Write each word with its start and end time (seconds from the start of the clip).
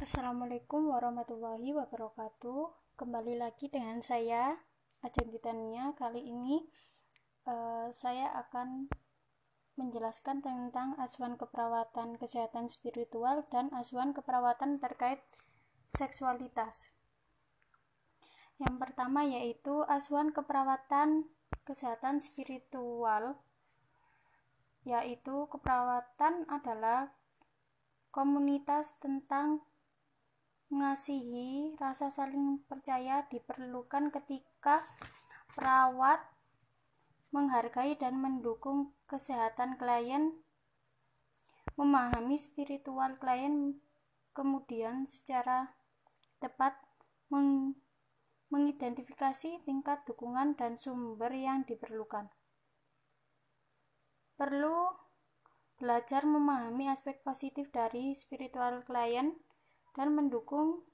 Assalamualaikum 0.00 0.96
warahmatullahi 0.96 1.76
wabarakatuh. 1.76 2.72
Kembali 2.96 3.36
lagi 3.36 3.68
dengan 3.68 4.00
saya 4.00 4.56
Ajeng. 5.04 5.28
Kali 5.92 6.24
ini 6.24 6.64
uh, 7.44 7.92
saya 7.92 8.32
akan 8.32 8.88
menjelaskan 9.76 10.40
tentang 10.40 10.96
asuhan 10.96 11.36
keperawatan 11.36 12.16
kesehatan 12.16 12.72
spiritual 12.72 13.44
dan 13.52 13.68
asuhan 13.76 14.16
keperawatan 14.16 14.80
terkait 14.80 15.20
seksualitas. 15.92 16.96
Yang 18.56 18.80
pertama 18.80 19.28
yaitu 19.28 19.84
asuhan 19.84 20.32
keperawatan 20.32 21.28
kesehatan 21.68 22.24
spiritual 22.24 23.36
yaitu 24.88 25.44
keperawatan 25.52 26.48
adalah 26.48 27.12
komunitas 28.08 28.96
tentang 28.96 29.60
mengasihi 30.70 31.74
rasa 31.82 32.14
saling 32.14 32.62
percaya 32.70 33.26
diperlukan 33.26 34.14
ketika 34.14 34.86
perawat 35.52 36.22
menghargai 37.34 37.98
dan 37.98 38.18
mendukung 38.18 38.94
kesehatan 39.06 39.78
klien, 39.78 40.38
memahami 41.74 42.38
spiritual 42.38 43.18
klien, 43.18 43.82
kemudian 44.34 45.10
secara 45.10 45.74
tepat 46.38 46.78
meng 47.30 47.78
mengidentifikasi 48.50 49.62
tingkat 49.62 50.02
dukungan 50.10 50.58
dan 50.58 50.74
sumber 50.74 51.30
yang 51.30 51.62
diperlukan. 51.62 52.26
Perlu 54.34 54.90
belajar 55.78 56.26
memahami 56.26 56.90
aspek 56.90 57.22
positif 57.22 57.70
dari 57.70 58.10
spiritual 58.18 58.82
klien 58.82 59.38
dan 59.94 60.14
mendukung 60.14 60.84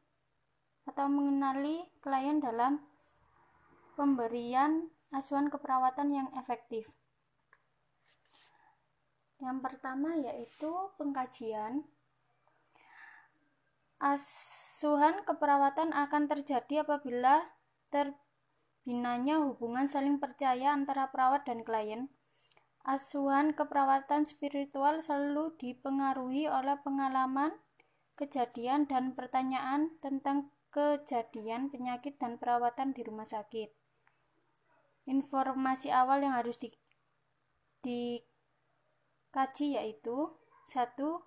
atau 0.87 1.07
mengenali 1.11 1.83
klien 1.99 2.39
dalam 2.39 2.79
pemberian 3.99 4.93
asuhan 5.11 5.51
keperawatan 5.51 6.13
yang 6.15 6.29
efektif. 6.39 6.95
Yang 9.43 9.59
pertama 9.61 10.17
yaitu 10.17 10.73
pengkajian. 10.97 11.85
Asuhan 13.97 15.25
keperawatan 15.25 15.97
akan 15.97 16.29
terjadi 16.29 16.85
apabila 16.85 17.49
terbinanya 17.89 19.41
hubungan 19.41 19.89
saling 19.89 20.21
percaya 20.21 20.73
antara 20.73 21.09
perawat 21.09 21.49
dan 21.49 21.65
klien. 21.65 22.13
Asuhan 22.87 23.57
keperawatan 23.57 24.29
spiritual 24.29 25.03
selalu 25.03 25.57
dipengaruhi 25.59 26.47
oleh 26.47 26.79
pengalaman 26.85 27.57
kejadian 28.17 28.89
dan 28.89 29.13
pertanyaan 29.13 30.01
tentang 30.01 30.51
kejadian 30.73 31.69
penyakit 31.69 32.17
dan 32.17 32.41
perawatan 32.41 32.97
di 32.97 33.05
rumah 33.05 33.29
sakit. 33.29 33.71
Informasi 35.07 35.95
awal 35.95 36.25
yang 36.27 36.35
harus 36.35 36.59
di, 36.59 36.73
dikaji 37.85 39.79
yaitu 39.79 40.35
satu 40.67 41.23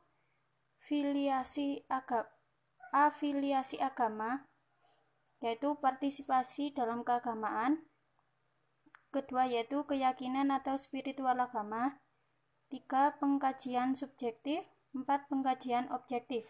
filiasi 0.82 1.88
agama 1.88 2.28
afiliasi 2.90 3.78
agama 3.78 4.50
yaitu 5.40 5.78
partisipasi 5.80 6.76
dalam 6.76 7.06
keagamaan. 7.06 7.88
Kedua 9.10 9.48
yaitu 9.48 9.88
keyakinan 9.88 10.52
atau 10.54 10.76
spiritual 10.76 11.40
agama. 11.40 12.04
Tiga 12.70 13.18
pengkajian 13.18 13.96
subjektif. 13.96 14.68
Empat 14.90 15.30
pengkajian 15.30 15.86
objektif 15.94 16.50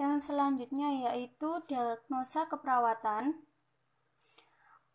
yang 0.00 0.16
selanjutnya 0.16 1.12
yaitu 1.12 1.60
diagnosa 1.68 2.48
keperawatan. 2.48 3.44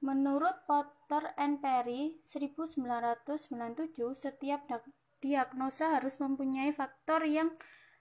Menurut 0.01 0.65
Potter 0.65 1.37
and 1.37 1.61
Perry 1.61 2.17
1997, 2.25 3.29
setiap 4.17 4.65
diagnosa 5.21 6.01
harus 6.01 6.17
mempunyai 6.17 6.73
faktor 6.73 7.21
yang 7.29 7.53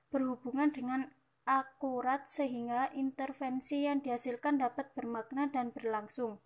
berhubungan 0.09 0.73
dengan 0.73 1.13
akurat 1.45 2.25
sehingga 2.25 2.89
intervensi 2.97 3.85
yang 3.85 4.01
dihasilkan 4.01 4.65
dapat 4.65 4.97
bermakna 4.97 5.53
dan 5.53 5.77
berlangsung. 5.77 6.41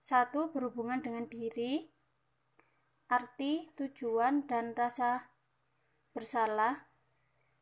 Satu, 0.00 0.48
berhubungan 0.54 1.04
dengan 1.04 1.28
diri, 1.28 1.92
arti, 3.12 3.68
tujuan, 3.76 4.48
dan 4.48 4.72
rasa 4.72 5.28
bersalah. 6.16 6.88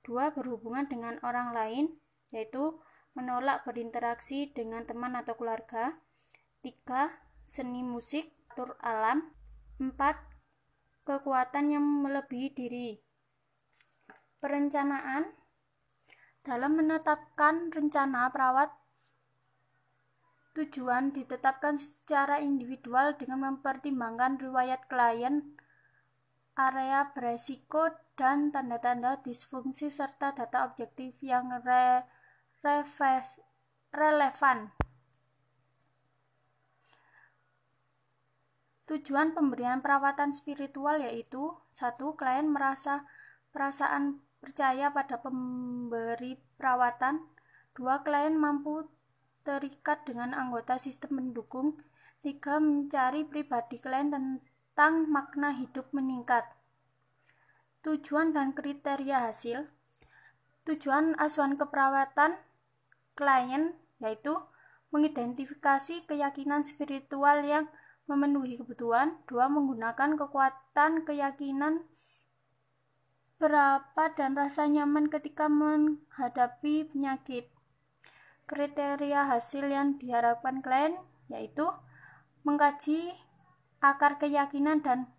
Dua, 0.04 0.30
berhubungan 0.36 0.84
dengan 0.84 1.16
orang 1.24 1.56
lain, 1.56 1.84
yaitu 2.28 2.76
menolak 3.16 3.64
berinteraksi 3.64 4.52
dengan 4.52 4.84
teman 4.84 5.16
atau 5.16 5.32
keluarga. 5.34 5.96
Tiga, 6.60 7.24
seni 7.48 7.80
musik, 7.80 8.28
atur 8.52 8.76
alam. 8.84 9.32
Empat, 9.80 10.20
kekuatan 11.08 11.72
yang 11.72 11.82
melebihi 11.82 12.48
diri. 12.52 12.90
Perencanaan 14.38 15.32
dalam 16.44 16.76
menetapkan 16.76 17.72
rencana 17.72 18.28
perawat 18.28 18.68
tujuan 20.54 21.10
ditetapkan 21.10 21.74
secara 21.74 22.38
individual 22.38 23.18
dengan 23.18 23.50
mempertimbangkan 23.50 24.38
riwayat 24.38 24.86
klien, 24.86 25.58
area 26.54 27.10
beresiko 27.10 27.90
dan 28.14 28.54
tanda-tanda 28.54 29.18
disfungsi 29.26 29.90
serta 29.90 30.30
data 30.34 30.70
objektif 30.70 31.18
yang 31.22 31.50
re 31.66 32.06
relevan. 33.94 34.72
Tujuan 38.84 39.32
pemberian 39.32 39.80
perawatan 39.80 40.36
spiritual 40.36 41.00
yaitu 41.00 41.56
satu 41.72 42.14
klien 42.14 42.46
merasa 42.46 43.08
perasaan 43.50 44.20
percaya 44.44 44.92
pada 44.92 45.18
pemberi 45.24 46.36
perawatan, 46.60 47.24
dua 47.72 48.04
klien 48.04 48.36
mampu 48.36 48.84
terikat 49.40 50.04
dengan 50.04 50.36
anggota 50.36 50.76
sistem 50.76 51.16
mendukung, 51.16 51.80
tiga 52.20 52.60
mencari 52.60 53.24
pribadi 53.24 53.80
klien 53.80 54.12
tentang 54.74 55.06
makna 55.06 55.54
hidup 55.54 55.86
meningkat. 55.94 56.42
Tujuan 57.86 58.34
dan 58.34 58.50
kriteria 58.58 59.30
hasil. 59.30 59.70
Tujuan 60.66 61.14
asuhan 61.14 61.54
keperawatan 61.54 62.34
klien 63.14 63.78
yaitu 64.02 64.34
mengidentifikasi 64.90 66.10
keyakinan 66.10 66.66
spiritual 66.66 67.46
yang 67.46 67.70
memenuhi 68.10 68.58
kebutuhan. 68.58 69.22
Dua, 69.30 69.46
menggunakan 69.46 70.18
kekuatan 70.18 71.06
keyakinan 71.06 71.86
berapa 73.38 74.10
dan 74.18 74.34
rasa 74.34 74.66
nyaman 74.66 75.06
ketika 75.06 75.46
menghadapi 75.46 76.90
penyakit. 76.90 77.46
Kriteria 78.50 79.30
hasil 79.30 79.70
yang 79.70 80.02
diharapkan 80.02 80.66
klien 80.66 80.98
yaitu 81.30 81.70
mengkaji 82.42 83.14
akar 83.84 84.16
keyakinan 84.16 84.80
dan 84.80 85.12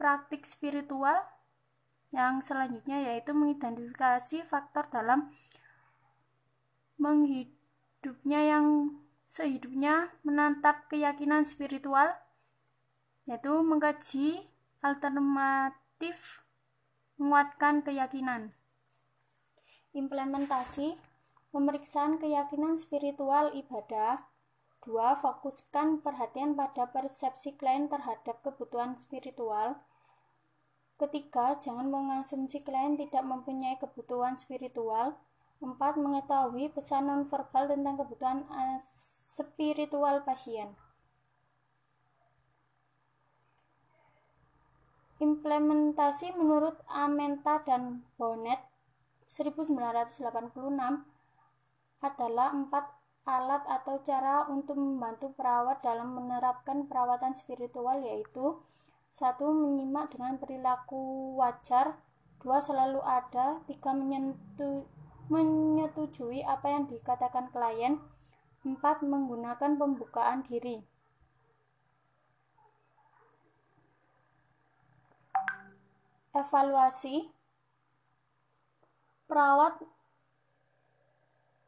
praktik 0.00 0.48
spiritual, 0.48 1.20
yang 2.14 2.38
selanjutnya 2.38 3.10
yaitu 3.10 3.34
mengidentifikasi 3.34 4.46
faktor 4.46 4.86
dalam 4.86 5.34
menghidupnya 6.94 8.54
yang 8.54 8.94
sehidupnya 9.26 10.14
menantap 10.22 10.86
keyakinan 10.86 11.42
spiritual 11.42 12.14
yaitu 13.26 13.50
mengkaji 13.66 14.46
alternatif 14.78 16.46
menguatkan 17.18 17.82
keyakinan. 17.82 18.54
Implementasi 19.90 20.94
pemeriksaan 21.50 22.22
keyakinan 22.22 22.78
spiritual 22.78 23.50
ibadah 23.58 24.22
dua 24.84 25.16
fokuskan 25.16 26.04
perhatian 26.04 26.54
pada 26.54 26.86
persepsi 26.92 27.56
klien 27.56 27.88
terhadap 27.88 28.44
kebutuhan 28.44 28.94
spiritual 29.00 29.80
Ketiga, 30.94 31.58
jangan 31.58 31.90
mengasumsi 31.90 32.62
klien 32.62 32.94
tidak 32.94 33.26
mempunyai 33.26 33.74
kebutuhan 33.82 34.38
spiritual. 34.38 35.18
Empat, 35.58 35.98
mengetahui 35.98 36.70
pesan 36.70 37.10
nonverbal 37.10 37.66
tentang 37.66 37.98
kebutuhan 37.98 38.46
uh, 38.46 38.78
spiritual 39.34 40.22
pasien. 40.22 40.78
Implementasi 45.18 46.38
menurut 46.38 46.78
Amenta 46.86 47.58
dan 47.66 48.06
Bonnet 48.14 48.62
1986 49.26 50.54
adalah 52.04 52.48
empat 52.54 52.84
alat 53.24 53.64
atau 53.64 54.04
cara 54.04 54.44
untuk 54.52 54.76
membantu 54.76 55.32
perawat 55.32 55.80
dalam 55.80 56.12
menerapkan 56.12 56.84
perawatan 56.84 57.32
spiritual 57.32 57.96
yaitu 58.04 58.60
satu 59.14 59.48
menyimak 59.48 60.12
dengan 60.12 60.36
perilaku 60.36 61.32
wajar 61.40 61.96
dua 62.44 62.60
selalu 62.60 63.00
ada, 63.00 63.64
tiga 63.64 63.96
menyentuh, 63.96 64.84
menyetujui 65.32 66.44
apa 66.44 66.68
yang 66.68 66.84
dikatakan 66.84 67.48
klien, 67.48 67.96
empat 68.60 69.00
menggunakan 69.00 69.80
pembukaan 69.80 70.44
diri. 70.44 70.84
Evaluasi 76.36 77.32
perawat 79.24 79.80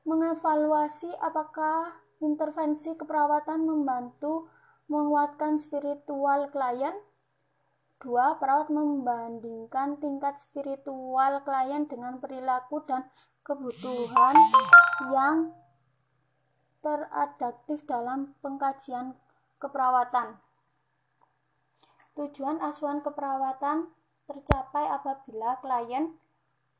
mengevaluasi 0.06 1.11
apakah 1.19 1.99
intervensi 2.23 2.94
keperawatan 2.94 3.67
membantu 3.67 4.47
menguatkan 4.87 5.58
spiritual 5.58 6.47
klien. 6.55 6.94
Dua, 7.97 8.37
perawat 8.37 8.69
membandingkan 8.70 9.99
tingkat 9.99 10.38
spiritual 10.38 11.43
klien 11.43 11.88
dengan 11.88 12.20
perilaku 12.23 12.85
dan 12.87 13.08
kebutuhan 13.43 14.37
yang 15.11 15.50
teradaptif 16.85 17.82
dalam 17.88 18.37
pengkajian 18.44 19.17
keperawatan. 19.58 20.38
Tujuan 22.14 22.62
asuhan 22.62 23.00
keperawatan 23.03 23.91
tercapai 24.29 24.87
apabila 24.87 25.58
klien 25.64 26.14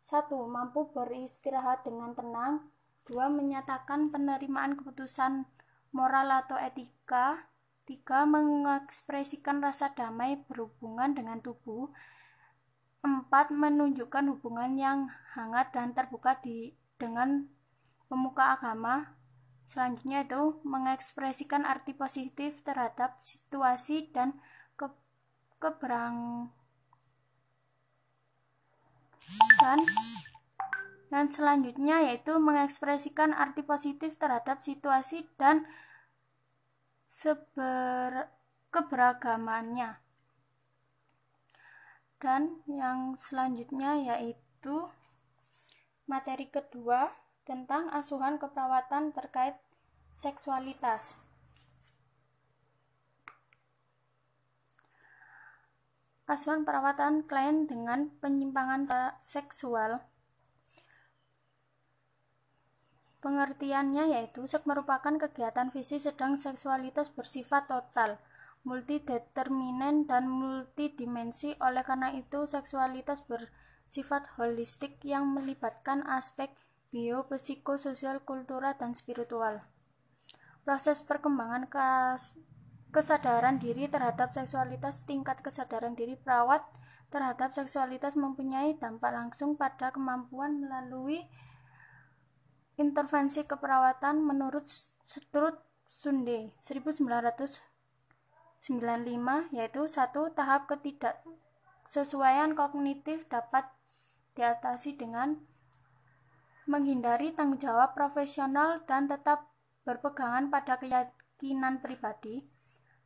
satu 0.05 0.47
mampu 0.47 0.87
beristirahat 0.95 1.83
dengan 1.83 2.15
tenang, 2.15 2.71
dua 3.07 3.31
menyatakan 3.31 4.11
penerimaan 4.11 4.75
keputusan 4.77 5.47
moral 5.95 6.29
atau 6.35 6.59
etika, 6.59 7.47
Tiga, 7.87 8.27
mengekspresikan 8.27 9.63
rasa 9.63 9.95
damai 9.95 10.43
berhubungan 10.51 11.15
dengan 11.15 11.39
tubuh. 11.39 11.87
Empat, 12.99 13.55
menunjukkan 13.55 14.27
hubungan 14.35 14.75
yang 14.75 14.99
hangat 15.39 15.71
dan 15.71 15.95
terbuka 15.95 16.35
di 16.43 16.75
dengan 16.99 17.47
pemuka 18.11 18.59
agama. 18.59 19.15
Selanjutnya 19.71 20.27
itu 20.27 20.59
mengekspresikan 20.67 21.63
arti 21.63 21.95
positif 21.95 22.67
terhadap 22.67 23.23
situasi 23.23 24.11
dan 24.11 24.35
ke, 24.75 24.91
keberang 25.63 26.51
dan 29.63 29.79
dan 31.07 31.31
selanjutnya 31.31 32.03
yaitu 32.11 32.35
mengekspresikan 32.43 33.31
arti 33.31 33.63
positif 33.63 34.19
terhadap 34.19 34.63
situasi 34.63 35.27
dan 35.39 35.67
seber 37.07 38.29
keberagamannya. 38.75 40.03
Dan 42.19 42.65
yang 42.67 43.15
selanjutnya 43.15 43.97
yaitu 44.03 44.91
materi 46.11 46.51
kedua 46.51 47.13
tentang 47.47 47.87
asuhan 47.95 48.43
keperawatan 48.43 49.15
terkait 49.15 49.55
seksualitas. 50.11 51.23
Asuhan 56.27 56.67
perawatan 56.67 57.23
klien 57.23 57.71
dengan 57.71 58.11
penyimpangan 58.19 58.91
seksual 59.23 60.03
Pengertiannya 63.27 64.15
yaitu 64.15 64.47
seks 64.47 64.71
merupakan 64.71 65.11
kegiatan 65.19 65.75
fisik 65.75 65.99
sedang 65.99 66.39
seksualitas 66.39 67.11
bersifat 67.11 67.67
total, 67.67 68.23
multideterminan 68.63 70.07
dan 70.07 70.31
multidimensi. 70.31 71.59
Oleh 71.59 71.83
karena 71.83 72.15
itu, 72.15 72.47
seksualitas 72.47 73.27
bersifat 73.27 74.39
holistik 74.39 75.03
yang 75.03 75.27
melibatkan 75.27 76.07
aspek 76.07 76.55
bio, 76.95 77.27
psikososial, 77.27 78.23
kultural, 78.23 78.79
dan 78.79 78.95
spiritual. 78.95 79.59
Proses 80.63 81.03
perkembangan 81.03 81.67
kes 81.67 82.39
kesadaran 82.95 83.59
diri 83.59 83.91
terhadap 83.91 84.39
seksualitas 84.39 85.03
tingkat 85.03 85.43
kesadaran 85.43 85.99
diri 85.99 86.15
perawat 86.15 86.63
terhadap 87.11 87.51
seksualitas 87.51 88.15
mempunyai 88.15 88.79
dampak 88.79 89.11
langsung 89.11 89.59
pada 89.59 89.91
kemampuan 89.91 90.63
melalui 90.63 91.27
intervensi 92.77 93.45
keperawatan 93.45 94.21
menurut 94.21 94.69
Strut 95.05 95.57
Sunde 95.87 96.53
1995 96.61 97.61
yaitu 99.55 99.83
satu 99.89 100.33
tahap 100.33 100.69
ketidaksesuaian 100.69 102.53
kognitif 102.53 103.25
dapat 103.29 103.69
diatasi 104.37 105.01
dengan 105.01 105.41
menghindari 106.67 107.31
tanggung 107.33 107.63
jawab 107.63 107.95
profesional 107.95 108.83
dan 108.85 109.07
tetap 109.07 109.49
berpegangan 109.87 110.51
pada 110.51 110.77
keyakinan 110.83 111.79
pribadi. 111.79 112.51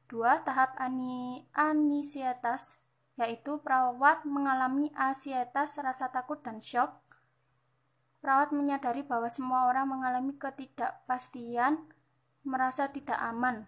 Dua, 0.09 0.43
tahap 0.43 0.75
ani 0.81 1.47
anisietas, 1.55 2.83
yaitu 3.15 3.61
perawat 3.63 4.25
mengalami 4.27 4.91
asietas, 4.97 5.79
rasa 5.79 6.11
takut 6.11 6.41
dan 6.43 6.59
shock. 6.59 6.99
Perawat 8.21 8.53
menyadari 8.53 9.01
bahwa 9.01 9.33
semua 9.33 9.65
orang 9.65 9.89
mengalami 9.89 10.37
ketidakpastian, 10.37 11.89
merasa 12.45 12.93
tidak 12.93 13.17
aman. 13.17 13.65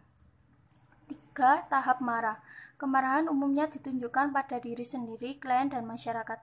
Tiga, 1.08 1.64
tahap 1.72 2.04
marah. 2.04 2.44
Kemarahan 2.76 3.32
umumnya 3.32 3.64
ditunjukkan 3.68 4.32
pada 4.36 4.60
diri 4.60 4.84
sendiri, 4.84 5.40
klien, 5.40 5.72
dan 5.72 5.88
masyarakat. 5.88 6.36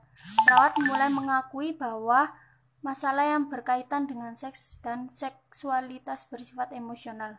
Perawat 0.45 0.73
mulai 0.81 1.09
mengakui 1.13 1.77
bahwa 1.77 2.33
masalah 2.81 3.29
yang 3.29 3.45
berkaitan 3.51 4.09
dengan 4.09 4.33
seks 4.33 4.81
dan 4.81 5.13
seksualitas 5.13 6.25
bersifat 6.25 6.73
emosional. 6.73 7.37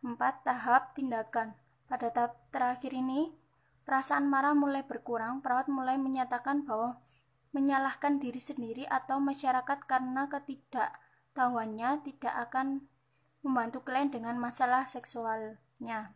Empat, 0.00 0.44
tahap 0.48 0.96
tindakan. 0.96 1.56
Pada 1.92 2.08
tahap 2.08 2.40
terakhir 2.48 2.96
ini, 2.96 3.36
perasaan 3.84 4.24
marah 4.24 4.56
mulai 4.56 4.80
berkurang. 4.80 5.44
Perawat 5.44 5.68
mulai 5.68 6.00
menyatakan 6.00 6.64
bahwa 6.64 7.04
menyalahkan 7.56 8.20
diri 8.20 8.36
sendiri 8.36 8.84
atau 8.84 9.16
masyarakat 9.16 9.88
karena 9.88 10.28
ketidaktahuannya 10.28 12.04
tidak 12.04 12.34
akan 12.48 12.84
membantu 13.40 13.80
klien 13.80 14.12
dengan 14.12 14.36
masalah 14.36 14.84
seksualnya. 14.84 16.12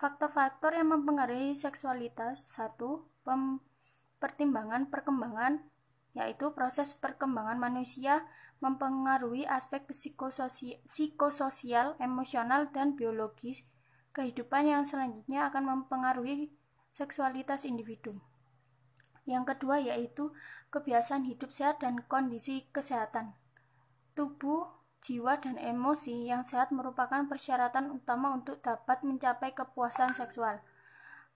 Faktor-faktor 0.00 0.72
yang 0.72 0.96
mempengaruhi 0.96 1.52
seksualitas 1.52 2.48
satu 2.48 3.04
pertimbangan 4.16 4.88
perkembangan 4.88 5.60
yaitu 6.14 6.54
proses 6.54 6.94
perkembangan 6.94 7.58
manusia 7.58 8.22
mempengaruhi 8.62 9.44
aspek 9.50 9.82
psikososial, 9.90 10.78
psikososial, 10.86 11.98
emosional, 11.98 12.70
dan 12.70 12.94
biologis. 12.94 13.66
Kehidupan 14.14 14.70
yang 14.70 14.86
selanjutnya 14.86 15.50
akan 15.50 15.66
mempengaruhi 15.66 16.54
seksualitas 16.94 17.66
individu. 17.66 18.22
Yang 19.24 19.56
kedua 19.56 19.80
yaitu 19.80 20.36
kebiasaan 20.68 21.24
hidup 21.24 21.48
sehat 21.48 21.80
dan 21.80 22.04
kondisi 22.04 22.68
kesehatan. 22.72 23.32
Tubuh, 24.12 24.68
jiwa, 25.00 25.40
dan 25.40 25.56
emosi 25.56 26.28
yang 26.28 26.44
sehat 26.44 26.70
merupakan 26.70 27.24
persyaratan 27.26 27.90
utama 27.92 28.36
untuk 28.36 28.60
dapat 28.60 29.00
mencapai 29.02 29.56
kepuasan 29.56 30.12
seksual. 30.12 30.60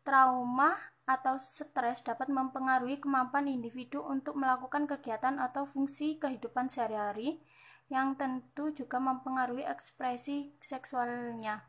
Trauma 0.05 0.77
atau 1.09 1.41
stres 1.41 2.05
dapat 2.05 2.29
mempengaruhi 2.29 3.01
kemampuan 3.01 3.49
individu 3.49 4.05
untuk 4.05 4.37
melakukan 4.37 4.85
kegiatan 4.85 5.41
atau 5.41 5.65
fungsi 5.65 6.21
kehidupan 6.21 6.69
sehari-hari, 6.69 7.41
yang 7.89 8.13
tentu 8.21 8.69
juga 8.77 9.01
mempengaruhi 9.01 9.65
ekspresi 9.65 10.53
seksualnya. 10.61 11.65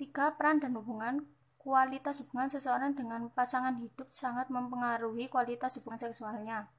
Tiga, 0.00 0.32
peran 0.32 0.64
dan 0.64 0.72
hubungan 0.80 1.28
Kualitas 1.60 2.24
hubungan 2.24 2.48
seseorang 2.48 2.96
dengan 2.96 3.28
pasangan 3.36 3.76
hidup 3.84 4.08
sangat 4.16 4.48
mempengaruhi 4.48 5.28
kualitas 5.28 5.76
hubungan 5.76 6.00
seksualnya. 6.00 6.72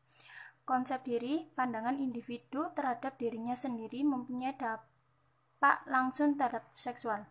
Konsep 0.65 1.05
diri, 1.05 1.53
pandangan 1.53 2.01
individu 2.01 2.73
terhadap 2.73 3.13
dirinya 3.21 3.53
sendiri 3.53 4.01
mempunyai 4.01 4.57
dampak 4.57 5.85
langsung 5.85 6.33
terhadap 6.33 6.65
seksual. 6.73 7.29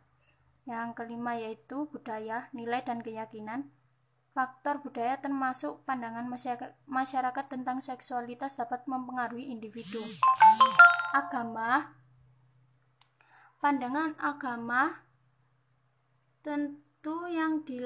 Yang 0.62 1.02
kelima 1.02 1.34
yaitu 1.42 1.90
budaya, 1.90 2.46
nilai, 2.54 2.86
dan 2.86 3.02
keyakinan. 3.02 3.74
Faktor 4.30 4.78
budaya 4.86 5.18
termasuk 5.18 5.82
pandangan 5.82 6.30
masyarakat 6.86 7.44
tentang 7.50 7.82
seksualitas 7.82 8.54
dapat 8.54 8.86
mempengaruhi 8.86 9.50
individu. 9.50 10.06
Agama, 11.10 11.98
pandangan 13.58 14.14
agama 14.22 15.02
tentu 16.46 16.78
itu 16.78 16.89
yang 17.32 17.64
di, 17.64 17.80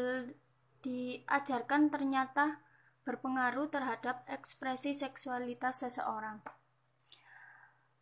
diajarkan 0.83 1.93
ternyata 1.95 2.65
berpengaruh 3.07 3.71
terhadap 3.71 4.27
ekspresi 4.27 4.97
seksualitas 4.97 5.87
seseorang 5.87 6.43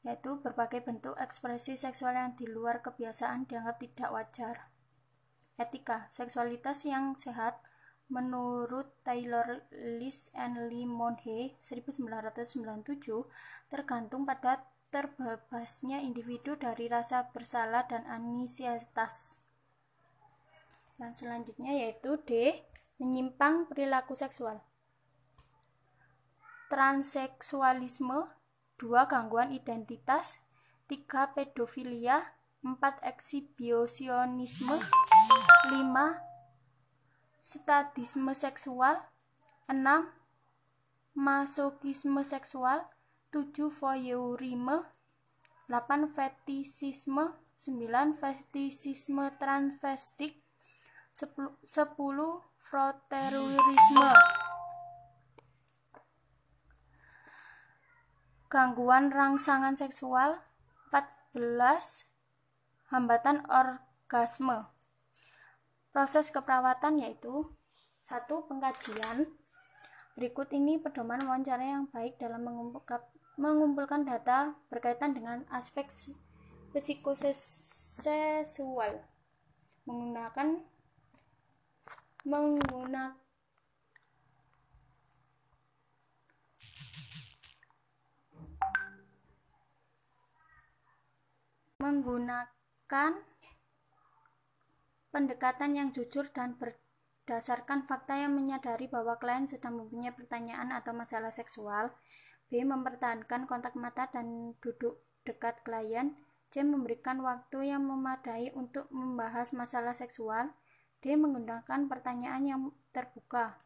yaitu 0.02 0.34
berbagai 0.42 0.82
bentuk 0.82 1.14
ekspresi 1.14 1.78
seksual 1.78 2.18
yang 2.18 2.34
di 2.34 2.50
luar 2.50 2.82
kebiasaan 2.82 3.46
dianggap 3.46 3.78
tidak 3.78 4.10
wajar. 4.10 4.56
Etika 5.54 6.10
seksualitas 6.10 6.82
yang 6.82 7.14
sehat 7.14 7.62
Menurut 8.12 8.92
Taylor 9.08 9.64
List 9.72 10.36
and 10.36 10.68
Lee 10.68 10.84
Monhe 10.84 11.56
1997, 11.64 12.52
tergantung 13.72 14.28
pada 14.28 14.68
terbebasnya 14.92 16.04
individu 16.04 16.52
dari 16.60 16.92
rasa 16.92 17.32
bersalah 17.32 17.88
dan 17.88 18.04
anxietas. 18.04 19.40
Yang 21.02 21.26
selanjutnya 21.26 21.74
yaitu 21.74 22.14
D. 22.22 22.62
Menyimpang 23.02 23.66
perilaku 23.66 24.14
seksual. 24.14 24.62
Transseksualisme 26.70 28.30
2. 28.78 29.10
Gangguan 29.10 29.50
identitas 29.50 30.38
3. 30.86 31.34
Pedofilia 31.34 32.38
4. 32.62 33.02
Eksibisionisme 33.02 34.78
5. 34.78 35.74
Sadisme 37.42 38.32
seksual 38.38 39.02
6. 39.66 39.82
Masokisme 41.18 42.22
seksual 42.22 42.86
7. 43.34 43.66
Voyeurisme 43.66 44.86
8. 45.66 46.14
Fetisisme 46.14 47.34
9. 47.58 48.14
Fetisisme 48.14 49.34
transvestik 49.42 50.41
10. 51.12 51.60
Frotteurisme 52.56 54.10
Gangguan 58.48 59.12
rangsangan 59.12 59.76
seksual 59.76 60.40
14 60.88 61.36
hambatan 62.88 63.44
orgasme. 63.44 64.72
Proses 65.92 66.32
keperawatan 66.32 67.04
yaitu 67.04 67.44
satu 68.00 68.48
pengkajian. 68.48 69.28
Berikut 70.16 70.48
ini 70.56 70.80
pedoman 70.80 71.20
wawancara 71.28 71.76
yang 71.76 71.92
baik 71.92 72.16
dalam 72.16 72.40
mengumpulkan 73.36 74.08
data 74.08 74.56
berkaitan 74.72 75.12
dengan 75.12 75.44
aspek 75.52 75.92
psikoseksual 76.72 79.04
menggunakan 79.84 80.71
menggunakan 82.22 83.18
menggunakan 91.82 93.12
pendekatan 95.10 95.74
yang 95.74 95.90
jujur 95.90 96.30
dan 96.30 96.54
berdasarkan 96.54 97.90
fakta 97.90 98.22
yang 98.22 98.38
menyadari 98.38 98.86
bahwa 98.86 99.18
klien 99.18 99.50
sedang 99.50 99.82
mempunyai 99.82 100.14
pertanyaan 100.14 100.70
atau 100.70 100.94
masalah 100.94 101.34
seksual. 101.34 101.90
B. 102.46 102.62
Mempertahankan 102.62 103.50
kontak 103.50 103.74
mata 103.74 104.06
dan 104.14 104.54
duduk 104.62 105.02
dekat 105.26 105.66
klien. 105.66 106.14
C. 106.54 106.62
Memberikan 106.62 107.18
waktu 107.18 107.74
yang 107.74 107.82
memadai 107.82 108.54
untuk 108.54 108.86
membahas 108.94 109.50
masalah 109.50 109.92
seksual. 109.92 110.54
D. 111.02 111.18
Menggunakan 111.18 111.90
pertanyaan 111.90 112.42
yang 112.46 112.60
terbuka. 112.94 113.58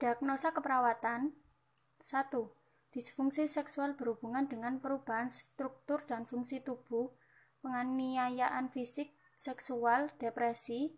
Diagnosa 0.00 0.50
keperawatan 0.50 1.36
1 2.00 2.62
Disfungsi 2.92 3.48
seksual 3.48 3.96
berhubungan 3.96 4.44
dengan 4.44 4.76
perubahan 4.76 5.32
struktur 5.32 6.04
dan 6.04 6.28
fungsi 6.28 6.60
tubuh, 6.60 7.08
penganiayaan 7.64 8.68
fisik, 8.68 9.16
seksual, 9.32 10.12
depresi, 10.20 10.92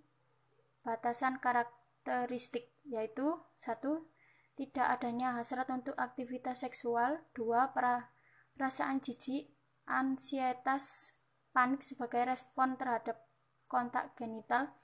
batasan 0.83 1.39
karakteristik 1.39 2.75
yaitu 2.83 3.39
satu 3.63 4.11
tidak 4.59 4.99
adanya 4.99 5.39
hasrat 5.39 5.71
untuk 5.71 5.95
aktivitas 5.95 6.67
seksual, 6.67 7.23
dua 7.31 7.71
perasaan 7.71 8.99
jijik, 8.99 9.55
ansietas, 9.87 11.15
panik 11.55 11.87
sebagai 11.87 12.27
respon 12.27 12.75
terhadap 12.75 13.23
kontak 13.71 14.19
genital, 14.19 14.75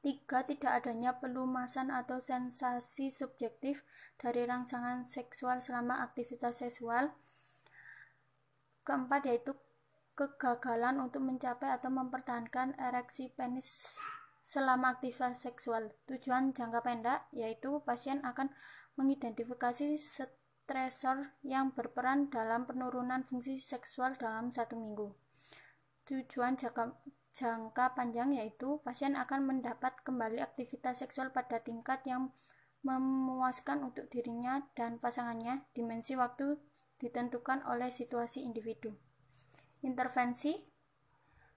Tiga, 0.00 0.48
tidak 0.48 0.80
adanya 0.80 1.20
pelumasan 1.20 1.92
atau 1.92 2.24
sensasi 2.24 3.12
subjektif 3.12 3.84
dari 4.16 4.48
rangsangan 4.48 5.04
seksual 5.04 5.60
selama 5.60 6.00
aktivitas 6.00 6.64
seksual. 6.64 7.12
Keempat, 8.80 9.28
yaitu 9.28 9.52
kegagalan 10.16 11.04
untuk 11.04 11.20
mencapai 11.20 11.76
atau 11.76 11.92
mempertahankan 11.92 12.80
ereksi 12.80 13.28
penis 13.36 14.00
selama 14.40 14.96
aktivitas 14.96 15.44
seksual. 15.44 15.92
Tujuan 16.08 16.56
jangka 16.56 16.80
pendek 16.80 17.20
yaitu 17.36 17.84
pasien 17.84 18.24
akan 18.24 18.48
mengidentifikasi 18.96 20.00
stresor 20.00 21.36
yang 21.44 21.76
berperan 21.76 22.32
dalam 22.32 22.64
penurunan 22.64 23.20
fungsi 23.20 23.60
seksual 23.60 24.16
dalam 24.16 24.48
satu 24.48 24.80
minggu. 24.80 25.29
Tujuan 26.10 26.58
jangka 26.58 26.98
jangka 27.30 27.94
panjang 27.94 28.34
yaitu 28.34 28.82
pasien 28.82 29.14
akan 29.14 29.46
mendapat 29.46 29.94
kembali 30.02 30.42
aktivitas 30.42 31.06
seksual 31.06 31.30
pada 31.30 31.62
tingkat 31.62 32.02
yang 32.02 32.34
memuaskan 32.82 33.86
untuk 33.86 34.10
dirinya 34.10 34.66
dan 34.74 34.98
pasangannya. 34.98 35.70
Dimensi 35.70 36.18
waktu 36.18 36.58
ditentukan 36.98 37.62
oleh 37.62 37.94
situasi 37.94 38.42
individu. 38.42 38.98
Intervensi 39.86 40.58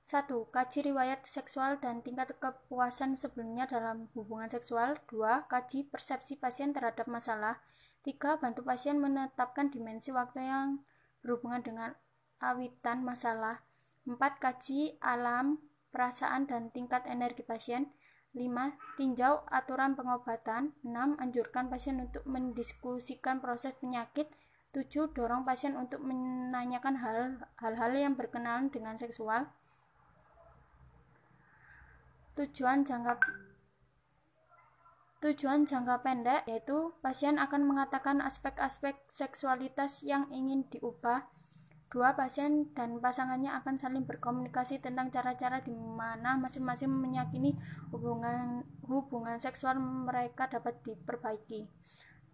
1. 0.04 0.30
Kaji 0.30 0.80
riwayat 0.94 1.26
seksual 1.26 1.80
dan 1.80 2.06
tingkat 2.06 2.36
kepuasan 2.38 3.16
sebelumnya 3.16 3.66
dalam 3.66 4.12
hubungan 4.14 4.52
seksual. 4.54 5.02
2. 5.10 5.50
Kaji 5.50 5.90
persepsi 5.90 6.38
pasien 6.38 6.76
terhadap 6.76 7.10
masalah. 7.10 7.64
3. 8.06 8.38
Bantu 8.38 8.62
pasien 8.68 9.00
menetapkan 9.00 9.72
dimensi 9.74 10.14
waktu 10.14 10.46
yang 10.46 10.84
berhubungan 11.24 11.64
dengan 11.64 11.90
awitan 12.44 13.02
masalah. 13.02 13.64
4. 14.04 14.20
Kaji 14.40 15.00
alam, 15.00 15.64
perasaan, 15.96 16.48
dan 16.50 16.70
tingkat 16.76 17.08
energi 17.08 17.44
pasien. 17.44 17.92
5. 18.34 18.76
Tinjau 18.98 19.46
aturan 19.48 19.94
pengobatan. 19.94 20.74
6. 20.82 21.22
Anjurkan 21.22 21.70
pasien 21.70 22.02
untuk 22.02 22.26
mendiskusikan 22.26 23.40
proses 23.40 23.78
penyakit. 23.78 24.28
7. 24.74 25.14
Dorong 25.14 25.46
pasien 25.46 25.78
untuk 25.78 26.02
menanyakan 26.02 26.98
hal-hal 27.62 27.92
yang 27.94 28.18
berkenalan 28.18 28.74
dengan 28.74 28.98
seksual. 28.98 29.54
Tujuan 32.34 32.82
jangka 32.82 33.22
Tujuan 35.22 35.64
jangka 35.64 36.04
pendek 36.04 36.44
yaitu 36.52 36.92
pasien 37.00 37.40
akan 37.40 37.64
mengatakan 37.64 38.20
aspek-aspek 38.20 39.08
seksualitas 39.08 40.04
yang 40.04 40.28
ingin 40.34 40.68
diubah 40.68 41.32
Dua 41.94 42.18
pasien 42.18 42.74
dan 42.74 42.98
pasangannya 42.98 43.54
akan 43.54 43.78
saling 43.78 44.10
berkomunikasi 44.10 44.82
tentang 44.82 45.14
cara-cara 45.14 45.62
di 45.62 45.78
mana 45.78 46.42
masing-masing 46.42 46.90
meyakini 46.90 47.54
hubungan 47.94 48.66
hubungan 48.90 49.38
seksual 49.38 49.78
mereka 49.78 50.50
dapat 50.50 50.82
diperbaiki. 50.82 51.70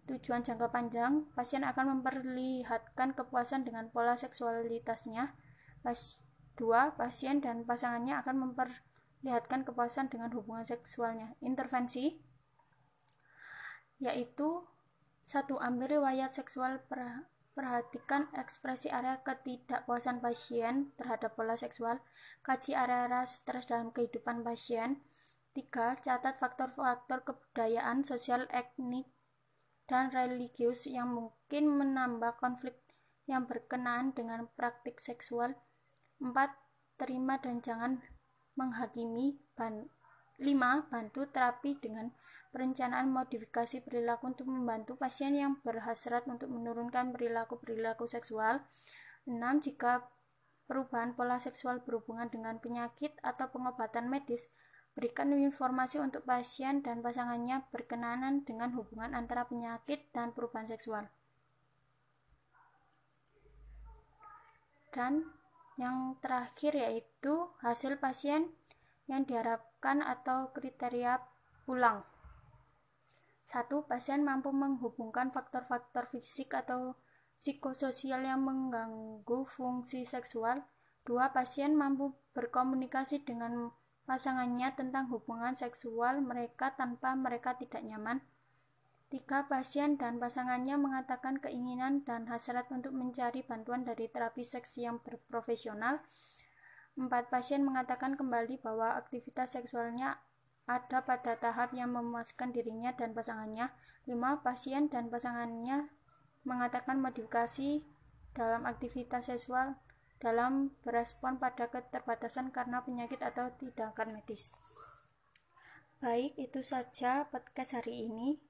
Tujuan 0.08 0.40
jangka 0.40 0.72
panjang, 0.72 1.28
pasien 1.36 1.60
akan 1.60 2.00
memperlihatkan 2.00 3.12
kepuasan 3.12 3.68
dengan 3.68 3.92
pola 3.92 4.16
seksualitasnya. 4.16 5.36
Pas, 5.84 6.24
dua, 6.56 6.96
pasien 6.96 7.44
dan 7.44 7.68
pasangannya 7.68 8.16
akan 8.16 8.48
memperlihatkan 8.48 9.68
kepuasan 9.68 10.08
dengan 10.08 10.32
hubungan 10.32 10.64
seksualnya. 10.64 11.36
Intervensi 11.44 12.16
yaitu 14.00 14.64
satu 15.20 15.60
ambil 15.60 16.00
riwayat 16.00 16.32
seksual 16.32 16.80
per 16.88 17.28
Perhatikan 17.50 18.30
ekspresi 18.38 18.88
area 18.94 19.18
ketidakpuasan 19.26 20.22
pasien 20.22 20.94
terhadap 20.94 21.34
pola 21.34 21.58
seksual. 21.58 21.98
Kaji 22.46 22.78
area-area 22.78 23.26
stres 23.26 23.66
dalam 23.66 23.90
kehidupan 23.90 24.46
pasien. 24.46 25.02
3. 25.52 25.98
Catat 25.98 26.38
faktor-faktor 26.38 27.26
kebudayaan, 27.26 28.06
sosial, 28.06 28.46
etnik, 28.54 29.10
dan 29.90 30.14
religius 30.14 30.86
yang 30.86 31.10
mungkin 31.10 31.66
menambah 31.74 32.38
konflik 32.38 32.78
yang 33.26 33.50
berkenaan 33.50 34.14
dengan 34.14 34.46
praktik 34.54 35.02
seksual. 35.02 35.58
4. 36.22 36.32
Terima 37.02 37.42
dan 37.42 37.58
jangan 37.58 37.98
menghakimi. 38.54 39.42
5. 40.40 40.88
Bantu 40.88 41.28
terapi 41.28 41.76
dengan 41.76 42.10
perencanaan 42.50 43.12
modifikasi 43.12 43.84
perilaku 43.86 44.32
untuk 44.34 44.50
membantu 44.50 44.98
pasien 44.98 45.36
yang 45.36 45.60
berhasrat 45.62 46.26
untuk 46.26 46.50
menurunkan 46.50 47.14
perilaku-perilaku 47.14 48.08
seksual. 48.10 48.64
6. 49.28 49.36
Jika 49.62 50.08
perubahan 50.66 51.14
pola 51.14 51.38
seksual 51.38 51.84
berhubungan 51.84 52.32
dengan 52.32 52.58
penyakit 52.58 53.14
atau 53.22 53.52
pengobatan 53.52 54.10
medis, 54.10 54.50
berikan 54.98 55.30
informasi 55.30 56.02
untuk 56.02 56.26
pasien 56.26 56.82
dan 56.82 56.98
pasangannya 56.98 57.62
berkenaan 57.70 58.42
dengan 58.42 58.74
hubungan 58.74 59.14
antara 59.14 59.46
penyakit 59.46 60.10
dan 60.10 60.34
perubahan 60.34 60.66
seksual. 60.66 61.06
Dan 64.90 65.30
yang 65.78 66.18
terakhir 66.18 66.74
yaitu 66.74 67.46
hasil 67.62 68.02
pasien 68.02 68.50
yang 69.06 69.22
diharap 69.22 69.69
menetapkan 69.80 70.04
atau 70.04 70.52
kriteria 70.52 71.24
pulang. 71.64 72.04
Satu, 73.48 73.82
pasien 73.88 74.22
mampu 74.22 74.52
menghubungkan 74.52 75.32
faktor-faktor 75.32 76.06
fisik 76.06 76.52
atau 76.54 76.94
psikososial 77.40 78.22
yang 78.22 78.44
mengganggu 78.44 79.40
fungsi 79.48 80.04
seksual. 80.04 80.62
Dua, 81.02 81.32
pasien 81.32 81.74
mampu 81.74 82.12
berkomunikasi 82.36 83.24
dengan 83.24 83.72
pasangannya 84.04 84.76
tentang 84.76 85.08
hubungan 85.08 85.56
seksual 85.56 86.20
mereka 86.20 86.76
tanpa 86.76 87.16
mereka 87.16 87.56
tidak 87.56 87.80
nyaman. 87.82 88.20
Tiga, 89.10 89.48
pasien 89.50 89.98
dan 89.98 90.22
pasangannya 90.22 90.78
mengatakan 90.78 91.42
keinginan 91.42 92.06
dan 92.06 92.30
hasrat 92.30 92.70
untuk 92.70 92.94
mencari 92.94 93.42
bantuan 93.42 93.82
dari 93.82 94.06
terapi 94.06 94.46
seks 94.46 94.78
yang 94.78 95.02
berprofesional. 95.02 95.98
Empat, 97.00 97.32
pasien 97.32 97.64
mengatakan 97.64 98.12
kembali 98.12 98.60
bahwa 98.60 98.92
aktivitas 99.00 99.56
seksualnya 99.56 100.20
ada 100.68 101.00
pada 101.00 101.32
tahap 101.40 101.72
yang 101.72 101.96
memuaskan 101.96 102.52
dirinya 102.52 102.92
dan 102.92 103.16
pasangannya. 103.16 103.72
Lima, 104.04 104.44
pasien 104.44 104.92
dan 104.92 105.08
pasangannya 105.08 105.88
mengatakan 106.44 107.00
modifikasi 107.00 107.80
dalam 108.36 108.68
aktivitas 108.68 109.32
seksual 109.32 109.80
dalam 110.20 110.76
berespon 110.84 111.40
pada 111.40 111.72
keterbatasan 111.72 112.52
karena 112.52 112.84
penyakit 112.84 113.24
atau 113.24 113.48
tindakan 113.56 114.20
medis. 114.20 114.52
Baik, 116.04 116.36
itu 116.36 116.60
saja 116.60 117.24
podcast 117.32 117.80
hari 117.80 118.04
ini. 118.12 118.44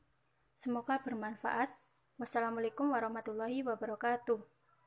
Semoga 0.58 0.98
bermanfaat. 0.98 1.70
Wassalamualaikum 2.18 2.90
warahmatullahi 2.90 3.62
wabarakatuh. 3.62 4.59